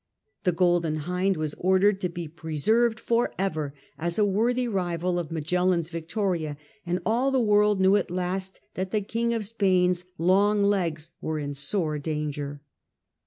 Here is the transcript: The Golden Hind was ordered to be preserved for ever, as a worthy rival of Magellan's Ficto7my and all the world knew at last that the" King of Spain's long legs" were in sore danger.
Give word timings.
The 0.45 0.51
Golden 0.51 0.95
Hind 0.95 1.37
was 1.37 1.53
ordered 1.59 2.01
to 2.01 2.09
be 2.09 2.27
preserved 2.27 2.99
for 2.99 3.35
ever, 3.37 3.75
as 3.99 4.17
a 4.17 4.25
worthy 4.25 4.67
rival 4.67 5.19
of 5.19 5.29
Magellan's 5.29 5.91
Ficto7my 5.91 6.57
and 6.87 6.99
all 7.05 7.29
the 7.29 7.39
world 7.39 7.79
knew 7.79 7.95
at 7.97 8.09
last 8.09 8.61
that 8.73 8.89
the" 8.89 9.01
King 9.13 9.31
of 9.35 9.45
Spain's 9.45 10.05
long 10.17 10.63
legs" 10.63 11.11
were 11.21 11.37
in 11.37 11.53
sore 11.53 11.99
danger. 11.99 12.61